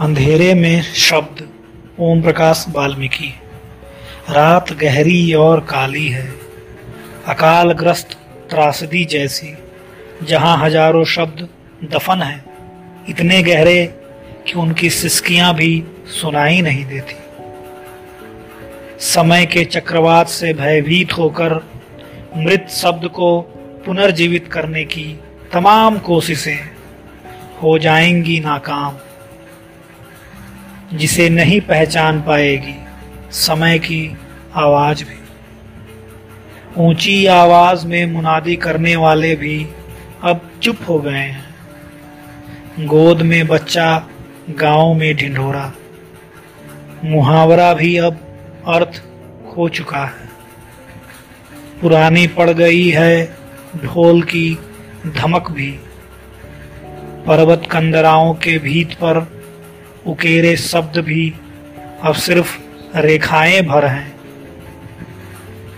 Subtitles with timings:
[0.00, 1.48] अंधेरे में शब्द,
[2.00, 3.34] ओम प्रकाश वाल्मीकि।
[4.30, 6.34] रात गहरी और काली है।
[7.26, 8.08] अकालग्रस्त
[8.50, 9.56] त्रासदी जैसी,
[10.22, 11.48] जहाँ हज़ारों शब्द
[11.84, 12.44] दफन हैं,
[13.08, 13.86] इतने गहरे
[14.46, 17.16] कि उनकी सिस्कियाँ भी सुनाई नहीं देती।
[19.00, 21.54] समय के चक्रवात से भयभीत होकर
[22.36, 23.40] मृत शब्द को
[23.86, 25.20] पुनर्जीवित करने की
[25.52, 26.70] तमाम कोशिशें
[27.62, 28.94] हो जाएँगी नाकाम।
[30.94, 32.74] जिसे नहीं पहचान पाएगी,
[33.30, 34.16] समय की
[34.54, 35.16] आवाज़ भी।
[36.78, 39.68] ऊँची आवाज़ में मुनादी करने वाले भी
[40.24, 41.54] अब चुप हो गए हैं।
[42.86, 44.08] गोद में बच्चा
[44.50, 45.72] गाँव में ढिंढोरा।
[47.04, 48.14] मुहावरा भी अब
[48.66, 49.02] अर्थ
[49.50, 50.26] खो चुका है।
[51.82, 53.36] पुरानी पड़ गई है
[53.76, 54.58] ढोल की
[55.06, 55.70] धमक भी।
[57.26, 59.35] पर्वत कंदराओं के भीत पर
[60.06, 61.34] उकेरे शब्द भी
[62.02, 62.58] अब सिर्फ़
[62.96, 64.16] रेखाएँ भर हैं।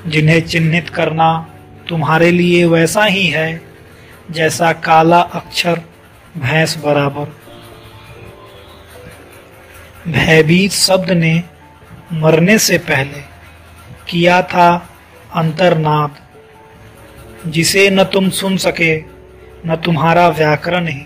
[0.06, 1.54] जिन्हें चिन्हित करना
[1.88, 3.60] तुम्हारे लिए वैसा ही है,
[4.30, 5.80] जैसा काला अक्षर
[6.36, 7.36] भैंस बराबर।
[10.10, 11.42] भयभीत शब्द ने
[12.12, 13.20] मरने से पहले
[14.08, 14.88] किया था
[15.34, 16.16] अंतरनाद,
[17.50, 18.98] जिसे न तुम सुन सके,
[19.66, 21.02] न तुम्हारा व्याकरण ही।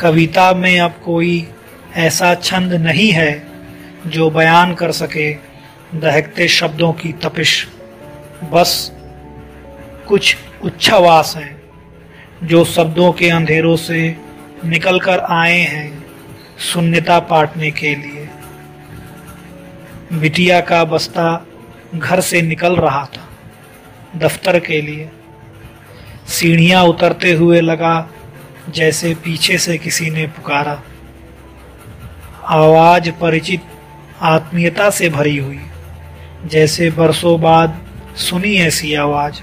[0.00, 1.48] कविता में अब कोई
[1.96, 3.46] ऐसा छंद नहीं है
[4.06, 5.32] जो बयान कर सके
[5.94, 7.68] दहकते शब्दों की तपिश।
[8.52, 8.92] बस
[10.08, 11.62] कुछ उच्छावास हैं
[12.44, 14.16] जो शब्दों के अंधेरों से
[14.64, 16.04] निकलकर आए हैं
[16.58, 18.28] शून्यता पाटने के लिए।
[20.12, 21.46] बिटिया का बस्ता
[21.94, 23.28] घर से निकल रहा था
[24.16, 25.10] दफ्तर के लिए।
[26.28, 28.08] सीढ़ियाँ उतरते हुए लगा
[28.68, 30.82] जैसे पीछे से किसी ने पुकारा।
[32.48, 33.62] आवाज़ परिचित
[34.22, 35.60] आत्मीयता से भरी हुई।
[36.46, 37.80] जैसे बरसों बाद
[38.16, 39.40] सुनी ऐसी आवाज़।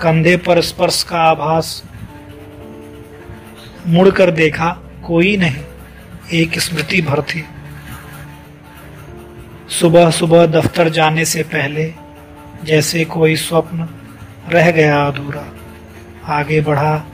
[0.00, 1.82] कंधे पर स्पर्श का आभास
[3.86, 4.68] मुड़कर देखा
[5.06, 5.64] कोई नहीं,
[6.32, 7.44] एक स्मृति भर थी।
[9.68, 11.92] सुबह सुबह दफ्तर जाने से पहले
[12.64, 13.88] जैसे कोई स्वप्न
[14.48, 15.46] रह गया अधूरा।
[16.34, 17.04] आगे बढ़ा,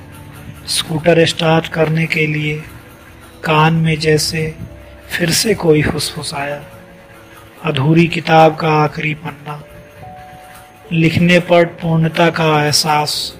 [0.66, 2.62] स्कूटर स्टार्ट करने के लिए
[3.44, 4.54] कान में जैसे
[5.10, 6.64] फिर से कोई फुसफुसाया
[7.64, 9.62] अधूरी किताब का आखिरी पन्ना,
[10.92, 13.34] लिखने पर पूर्णता का एहसास,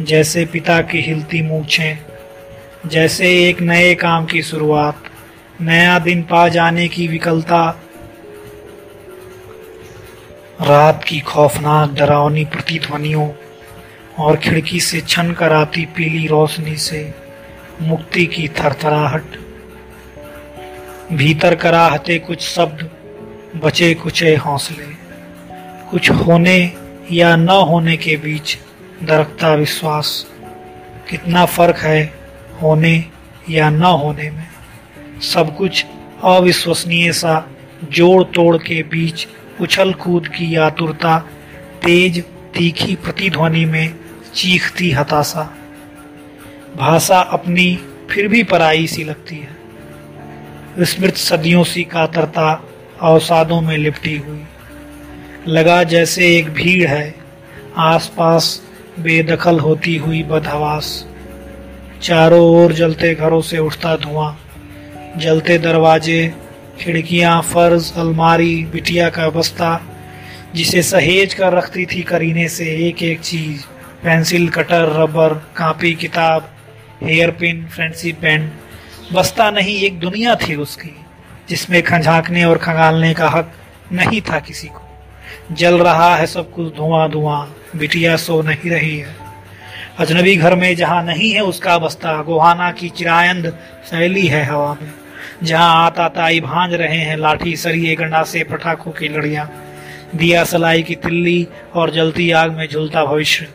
[0.00, 1.98] जैसे पिता की हिलती मूछें,
[2.86, 5.02] जैसे एक नए काम की शुरुआत,
[5.60, 7.82] नया दिन पा जाने की विकलता,
[10.60, 13.28] रात की खौफनाक डरावनी प्रतिध्वनियों
[14.18, 17.14] और खिड़की से छन कर आती पीली रोशनी से
[17.82, 19.49] मुक्ति की थरथराहट।
[21.12, 22.90] भीतर कराहते कुछ शब्द,
[23.64, 24.86] बचे कुचे हौसले।
[25.90, 26.72] कुछ होने
[27.12, 28.58] या न होने के बीच
[29.02, 30.26] दरकता विश्वास।
[31.10, 32.14] कितना फ़र्क है
[32.62, 33.04] होने
[33.50, 34.46] या न होने में।
[35.20, 35.86] सब कुछ
[36.24, 37.46] अविश्वसनीय सा
[37.90, 39.28] जोड़ तोड़ के बीच
[39.60, 41.18] उछल कूद की आतुरता,
[41.84, 43.94] तेज तीखी प्रतिध्वनि में
[44.34, 45.54] चीखती हताशा।
[46.76, 47.78] भाषा अपनी
[48.10, 49.59] फिर भी पराई सी लगती है।
[50.80, 52.64] विस्मृत सदियों सी कातरता
[53.00, 54.42] अवसादों में लिपटी हुई।
[55.48, 57.14] लगा जैसे एक भीड़ है,
[57.76, 58.62] आसपास
[59.00, 61.06] बेदखल होती हुई बदहवास।
[62.02, 64.38] चारों ओर जलते घरों से उठता धुआँ,
[65.16, 66.34] जलते दरवाजे,
[66.80, 69.86] खिड़कियाँ, फ़र्ज़, अलमारी, बिटिया का बस्ता,
[70.54, 73.62] जिसे सहेज कर रखती थी करीने से एक एक चीज़,
[74.02, 76.50] पेंसिल, कटर, रबर, कापी, किताब,
[77.02, 78.52] हेयर पिन, फ्रेंसी पेन।
[79.12, 80.94] बस्ता नहीं एक दुनिया थी उसकी,
[81.48, 83.52] जिसमें खंझाकने और खंगालने का हक
[83.92, 87.46] नहीं था किसी को। जल रहा है सब कुछ धुआँ धुआँ,
[87.76, 89.16] बिटिया सो नहीं रही है।
[89.98, 93.50] अजनबी घर में जहाँ नहीं है उसका बस्ता, गोहाना की चिरायंद
[93.90, 94.92] फैली है हवा में।
[95.42, 99.50] जहाँ आता ताई भांज रहे हैं लाठी सरिये गंडा से पटाखों की लड़ियाँ,
[100.14, 103.48] दिया सलाई की तिल्ली और जलती आग में झुलता भविष्य।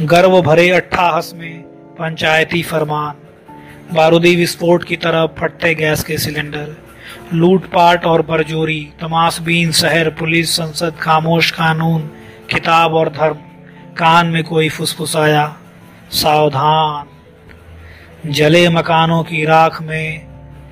[0.00, 1.62] गर्व भरे अट्ठाहस में
[1.98, 3.14] पंचायती फरमान
[3.92, 6.76] बारूदी विस्फोट की तरह फटते गैस के सिलेंडर
[7.34, 12.00] लूटपाट और बरजोरी तमाशबीन शहर, पुलिस, संसद, खामोश, कानून
[12.50, 13.34] किताब और धर्म।
[13.96, 15.56] कान में कोई फुसफुसाया
[16.10, 17.06] सावधान।
[18.30, 20.26] जले मकानों की राख में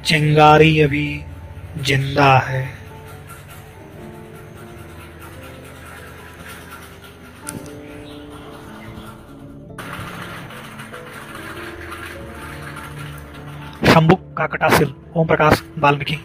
[0.04, 1.22] चिंगारी अभी
[1.78, 2.83] ज़िंदा है।
[14.34, 16.16] शंभुक का कटा सिर ओम प्रकाश वाल्मीकि।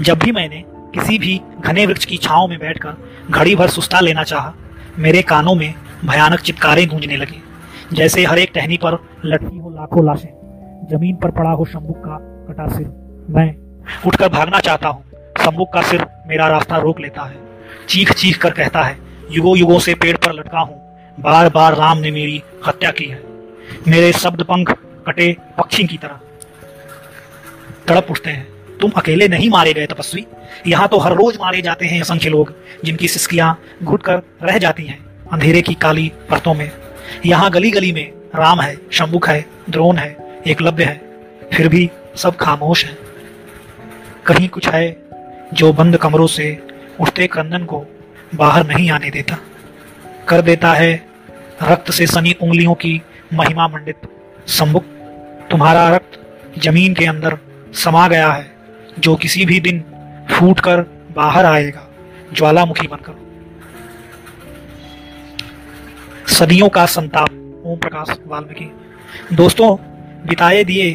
[0.00, 0.62] जब भी मैंने
[0.94, 2.96] किसी भी घने वृक्ष की छाव में बैठकर
[3.30, 4.52] घड़ी भर सुस्ता लेना चाहा,
[4.98, 5.74] मेरे कानों में
[6.04, 7.42] भयानक चित्कारें गूंजने लगी,
[7.92, 12.18] जैसे हर एक टहनी पर लटकी हो लाखों लाशें। ज़मीन पर पड़ा हो शंबुक का
[12.48, 12.86] कटा सिर
[13.30, 13.48] मैं
[14.06, 15.02] उठकर भागना चाहता हूँ।
[15.36, 17.36] शंबुक का सिर मेरा रास्ता रोक लेता है।
[17.88, 18.98] चीख चीख कर कहता है,
[19.30, 20.76] युगो युगों से पेड़ पर लटका हूँ।
[21.18, 23.22] बार बार राम ने मेरी हत्या की है।
[23.88, 26.20] मेरे शब्द पंख कटे पक्षी की तरह।
[27.88, 28.46] तड़प उठते हैं।
[28.80, 30.26] तुम अकेले नहीं मारे गए तपस्वी।
[30.66, 32.54] यहाँ तो हर रोज मारे जाते हैं असंख्य लोग,
[32.84, 34.98] जिनकी सिस्कियाँ घुट कर रह जाती हैं
[35.32, 36.70] अंधेरे की काली परतों में।
[37.26, 41.00] यहाँ गली गली में राम है शंबुक है, द्रोण है, एकलव्य है।
[41.52, 42.96] फिर भी सब खामोश है।
[44.26, 44.96] कहीं कुछ है
[45.54, 46.46] जो बंद कमरों से
[47.00, 47.84] उठते क्रंदन को
[48.34, 49.38] बाहर नहीं आने देता।
[50.28, 50.92] कर देता है
[51.62, 53.00] रक्त से सनी उंगलियों की
[53.34, 54.08] महिमा मंडित।
[54.46, 54.84] संबुक
[55.50, 57.38] तुम्हारा रक्त ज़मीन के अंदर
[57.74, 58.50] समा गया है।
[58.98, 59.80] जो किसी भी दिन
[60.30, 60.80] फूट कर
[61.16, 61.86] बाहर आएगा,
[62.32, 63.26] ज्वालामुखी बनकर।
[66.28, 67.28] सदियों का संताप,
[67.66, 68.70] ओम प्रकाश वाल्मीकि।
[69.36, 69.76] दोस्तों,
[70.26, 70.92] बिताए दिए,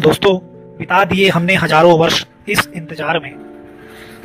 [0.00, 0.38] दोस्तों,
[0.78, 3.34] बिता दिए हमने हज़ारों वर्ष इस इंतज़ार में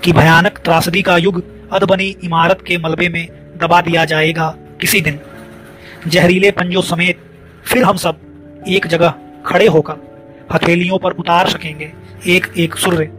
[0.04, 3.28] कि भयानक त्रासदी का युग अदबनी इमारत के मलबे में
[3.58, 4.50] दबा दिया जाएगा
[4.82, 5.20] किसी दिन।
[6.08, 7.20] जहरीले पंजों समेत
[7.66, 8.20] फिर हम सब
[8.68, 9.14] एक जगह
[9.46, 10.13] खड़े होकर
[10.50, 11.92] हथेलियों पर उतार सकेंगे।
[12.28, 13.10] एक एक सूर्य,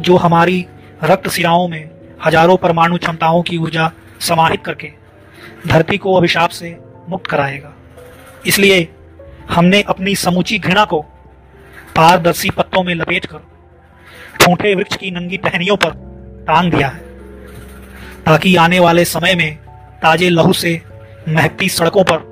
[0.00, 0.64] जो हमारी
[1.04, 1.90] रक्त सिराओं में
[2.24, 3.90] हज़ारों परमाणु क्षमताओं की ऊर्जा
[4.20, 4.90] समाहित करके
[5.66, 6.76] धरती को अभिशाप से
[7.08, 7.72] मुक्त कराएगा।
[8.46, 8.88] इसलिए
[9.50, 11.00] हमने अपनी समूची घृणा को
[11.96, 13.40] पारदर्शी पत्तों में लपेट कर
[14.40, 15.90] ठूठे वृक्ष की नंगी टहनियों पर
[16.46, 17.00] टांग दिया है,
[18.26, 19.56] ताकि आने वाले समय में
[20.02, 20.80] ताजे लहू से
[21.28, 22.30] महकती सड़कों पर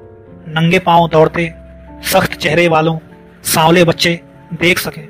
[0.49, 1.53] नंगे पाँव दौड़ते
[2.05, 2.99] सख्त चेहरे वालों,
[3.45, 4.21] सांवले बच्चे
[4.53, 5.01] देख सके,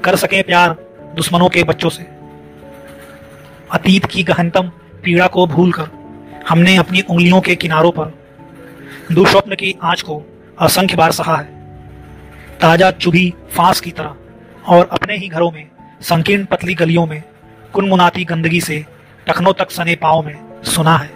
[0.00, 0.76] कर सके प्यार
[1.16, 2.02] दुश्मनों के बच्चों से।
[3.70, 4.68] अतीत की गहनतम
[5.04, 5.88] पीड़ा को भूलकर
[6.48, 8.12] हमने अपनी उंगलियों के किनारों पर
[9.12, 10.22] दुस्वप्न की आँच को
[10.58, 11.56] असंख्य बार सहा है।
[12.60, 14.14] ताज़ा चुभी फांस की तरह
[14.68, 15.68] और अपने ही घरों में
[16.00, 17.22] संकीर्ण पतली गलियों में
[17.72, 18.84] कुनमुनाती गंदगी से
[19.26, 21.10] टखनों तक सने पाओ में सुना है।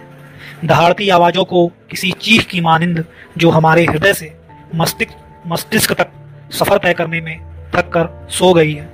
[0.64, 3.04] दहाड़ती आवाजों को किसी चीख की मानिंद
[3.38, 4.34] जो हमारे हृदय से
[4.74, 6.10] मस्तिष्क मस्तिष्क तक
[6.52, 7.38] सफ़र तय करने में
[7.74, 8.88] थक कर सो गई है।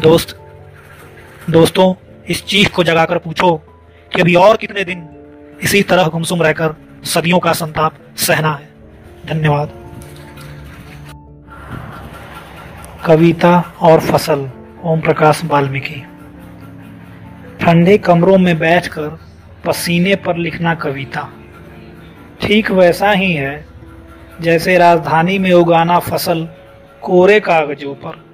[0.00, 0.38] दोस्त,
[1.50, 1.94] दोस्तों,
[2.28, 3.56] इस चीख को जगाकर पूछो
[4.12, 5.08] कि अभी और कितने दिन
[5.62, 6.74] इसी तरह गुमसुम रहकर
[7.04, 8.68] सदियों का संताप सहना है।
[9.26, 9.70] धन्यवाद।
[13.06, 14.50] कविता और फ़सल
[14.84, 16.02] ओम प्रकाश वाल्मीकि।
[17.60, 19.18] ठंडे कमरों में बैठकर
[19.64, 21.28] पसीने पर लिखना कविता।
[22.40, 23.64] ठीक वैसा ही है,
[24.40, 26.48] जैसे राजधानी में उगाना फ़सल
[27.02, 28.24] कोरे कागजों पर।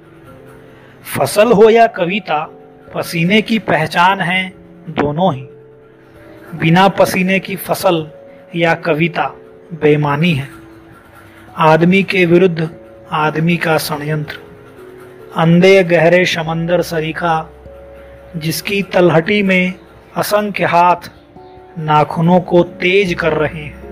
[1.17, 2.51] फ़सल हो या कविता,
[2.95, 4.53] पसीने की पहचान है
[4.89, 5.49] दोनों ही।
[6.55, 8.11] बिना पसीने की फ़सल
[8.57, 9.35] या कविता
[9.73, 10.49] बेमानी है।
[11.57, 12.71] आदमी के विरुद्ध
[13.13, 14.39] आदमी का षडयंत्र।
[15.37, 17.51] अंधे गहरे समंदर सरीखा,
[18.37, 19.75] जिसकी तलहटी में
[20.17, 21.11] असंख्य हाथ
[21.79, 23.85] नाखूनों को तेज कर रहे हैं।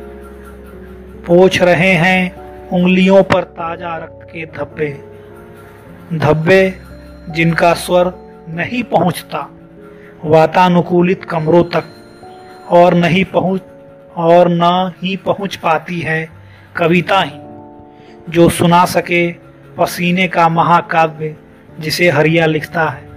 [1.26, 2.41] पोछ रहे हैं
[2.72, 4.88] उंगलियों पर ताज़ा रक्त के धब्बे।
[6.18, 6.74] धब्बे
[7.28, 8.12] जिनका स्वर
[8.48, 9.48] नहीं पहुँचता,
[10.24, 11.84] वातानुकूलित कमरों तक,
[12.70, 13.62] और नहीं पहुँच,
[14.16, 16.28] और न ही पहुँच पाती है
[16.76, 17.38] कविता ही,
[18.28, 19.32] जो सुना सके
[19.78, 21.36] पसीने का महाकाव्य
[21.80, 23.10] जिसे हरिया लिखता है।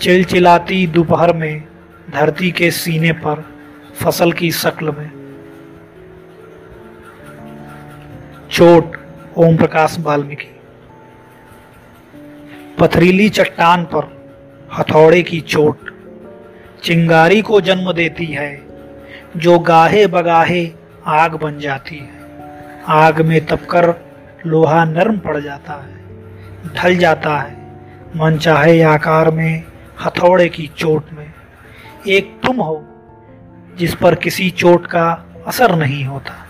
[0.00, 1.62] चिलचिलाती दोपहर में
[2.10, 3.44] धरती के सीने पर
[4.02, 5.10] फ़सल की शक्ल में
[8.50, 8.96] चोट
[9.36, 10.48] ओम प्रकाश वाल्मीकि।
[12.80, 14.04] पथरीली चट्टान पर
[14.78, 15.90] हथौड़े की चोट,
[16.82, 18.62] चिंगारी को जन्म देती है,
[19.36, 20.70] जो गाहे बगाहे
[21.06, 22.44] आग बन जाती है।
[22.88, 23.94] आग में तपकर
[24.46, 27.56] लोहा नरम पड़ जाता है, ढल जाता है,
[28.16, 29.64] मन चाहे आकार में,
[30.04, 31.32] हथौड़े की चोट में।
[32.08, 32.84] एक तुम हो,
[33.78, 36.45] जिस पर किसी चोट का असर नहीं होता।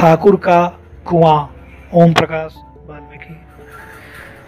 [0.00, 0.66] ठाकुर का
[1.06, 1.54] कुआँ,
[1.94, 2.54] ओम प्रकाश,
[2.86, 3.40] वाल्मीकि।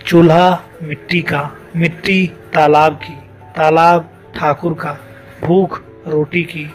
[0.06, 3.14] चूल्हा, मिट्टी का, मिट्टी तालाब की,
[3.56, 4.98] तालाब ठाकुर का,
[5.44, 6.70] भूख, रोटी की,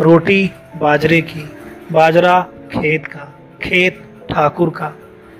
[0.00, 1.50] रोटी बाजरे की,
[1.92, 3.32] बाजरा खेत का,
[3.62, 4.88] खेत ठाकुर का,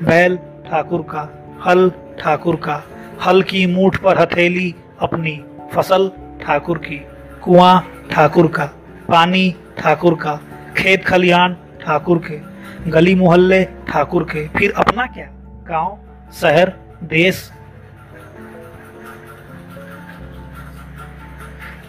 [0.02, 1.28] बैल ठाकुर का,
[1.66, 2.82] हल ठाकुर का,
[3.26, 5.44] हल की मूठ पर हथेली अपनी,
[5.74, 7.02] फ़सल ठाकुर की,
[7.42, 8.66] कुआँ ठाकुर का,
[9.08, 10.40] पानी ठाकुर का,
[10.76, 12.49] खेत खलिहान ठाकुर के
[12.88, 15.26] गली मोहल्ले ठाकुर के। फिर अपना क्या?
[15.68, 15.98] गाँव,
[16.32, 16.72] शहर,
[17.04, 17.50] देश।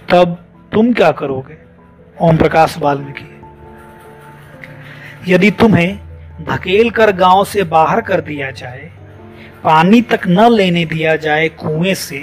[0.10, 0.38] तब
[0.74, 1.58] तुम क्या करोगे?
[2.22, 3.28] ओम प्रकाश वाल्मीकि।
[5.28, 6.00] यदि तुम्हें
[6.46, 8.92] धकेल कर गाँव से बाहर कर दिया जाए,
[9.64, 12.20] पानी तक न लेने दिया जाए कुएँ से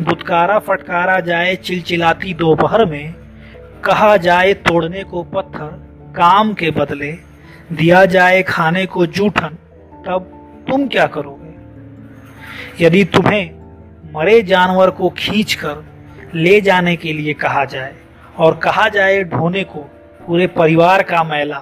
[0.00, 3.14] दुदकारा फटकारा जाए चिलचिलाती दोपहर में,
[3.84, 5.68] कहा जाए तोड़ने को पत्थर
[6.16, 7.12] काम के बदले
[7.72, 9.56] दिया जाए खाने को जूठन,
[10.06, 10.30] तब
[10.68, 12.84] तुम क्या करोगे?
[12.84, 13.50] यदि तुम्हें
[14.14, 15.84] मरे जानवर को खींचकर
[16.34, 17.94] ले जाने के लिए कहा जाए,
[18.38, 19.80] और कहा जाए ढोने को,
[20.26, 21.58] पूरे परिवार का मैला,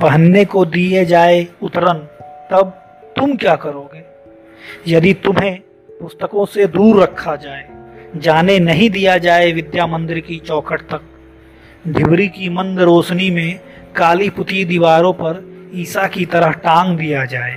[0.00, 1.98] पहनने को दिए जाए उतरन,
[2.50, 2.70] तब
[3.16, 4.02] तुम क्या करोगे?
[4.88, 5.58] यदि तुम्हें
[5.90, 7.68] पुस्तकों से दूर रखा जाए,
[8.16, 11.02] जाने नहीं दिया जाए विद्या मंदिर की चौखट तक,
[11.88, 13.60] ढिबरी की मंद रोशनी में
[13.96, 17.54] काली पुती दीवारों पर ईसा की तरह टांग दिया जाए,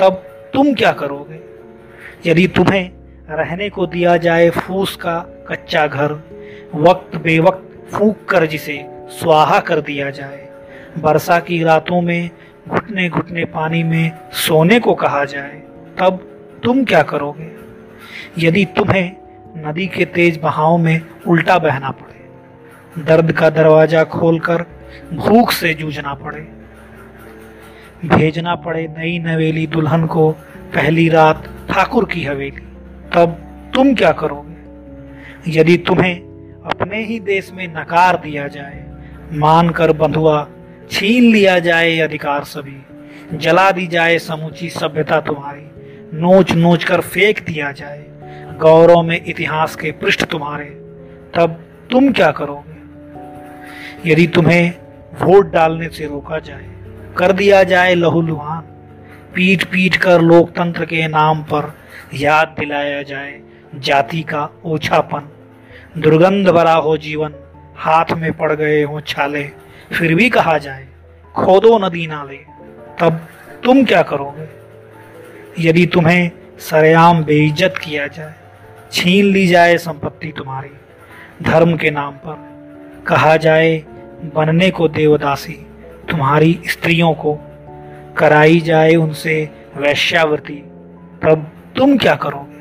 [0.00, 0.22] तब
[0.54, 1.40] तुम क्या करोगे?
[2.26, 2.90] यदि तुम्हें
[3.30, 5.18] रहने को दिया जाए फूस का
[5.48, 6.12] कच्चा घर,
[6.74, 8.78] वक्त बेवक्त फूक कर जिसे
[9.10, 10.46] स्वाहा कर दिया जाए
[10.98, 12.30] वर्षा की रातों में
[12.68, 15.58] घुटने घुटने पानी में सोने को कहा जाए,
[15.98, 16.20] तब
[16.64, 17.50] तुम क्या करोगे?
[18.38, 19.12] यदि तुम्हें
[19.58, 24.64] नदी के तेज बहाव में उल्टा बहना पड़े, दर्द का दरवाज़ा खोलकर
[25.12, 26.40] भूख से जूझना पड़े।
[28.04, 30.30] भेजना पड़े नई नवेली दुल्हन को।
[30.74, 32.66] पहली रात ठाकुर की हवेली।
[33.14, 33.38] तब
[33.74, 34.48] तुम क्या करोगे?
[35.50, 36.14] यदि तुम्हें
[36.64, 38.84] अपने ही देश में नकार दिया जाए,
[39.32, 40.48] मानकर बंधुआ
[40.90, 42.76] छीन लिया जाए अधिकार सभी,
[43.36, 45.66] जला दी जाए समूची सभ्यता तुम्हारी
[46.18, 48.04] नोच नोच कर फेंक दिया जाए,
[48.58, 50.64] गौरव में इतिहास के पृष्ठ तुम्हारे,
[51.34, 52.77] तब तुम क्या करोगे?
[54.06, 54.72] यदि तुम्हें
[55.20, 56.66] वोट डालने से रोका जाए,
[57.16, 58.60] कर दिया जाए लहूलुहान
[59.34, 61.72] पीट पीट कर लोकतंत्र के नाम पर
[62.14, 63.40] याद दिलाया जाए
[63.76, 65.28] जाति का ओछापन।
[65.98, 67.34] दुर्गंध भरा हो जीवन,
[67.76, 69.42] हाथ में पड़ गए हो छाले।
[69.92, 70.86] फिर भी कहा जाए,
[71.34, 72.36] खोदो नदी नाले
[73.00, 73.20] तब
[73.64, 74.48] तुम क्या करोगे?
[75.60, 78.34] यदि तुम्हें सरेआम बेइज्जत किया जाए,
[78.92, 80.70] छीन ली जाए संपत्ति तुम्हारी,
[81.42, 82.47] धर्म के नाम पर
[83.06, 83.76] कहा जाए,
[84.34, 85.52] बनने को देवदासी,
[86.10, 87.38] तुम्हारी स्त्रियों को।
[88.16, 90.54] कराई जाए उनसे वैश्यावृति
[91.22, 92.56] तब तुम क्या करोगे?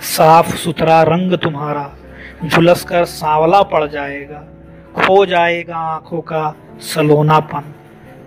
[0.00, 1.90] साफ़ सुथरा रंग तुम्हारा
[2.44, 4.44] झुलस कर सांवला पड़ जाएगा,
[4.96, 7.72] खो जाएगा आँखों का सलोनापन।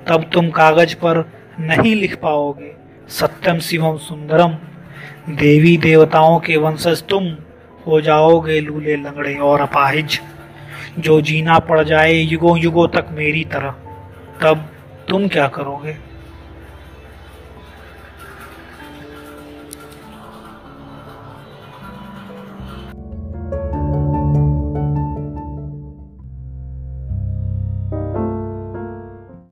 [0.08, 1.24] तब तुम कागज़ पर
[1.60, 2.72] नहीं लिख पाओगे,
[3.10, 4.58] सत्यम शिवम सुंदरम,
[5.30, 7.26] देवी देवताओं के वंशज तुम।
[7.90, 10.20] हो जाओगे लूले लंगड़े और अपाहिज।
[11.00, 13.72] जो जीना पड़ जाए युगों युगों तक मेरी तरह,
[14.42, 14.70] तब
[15.10, 16.09] तुम क्या करोगे?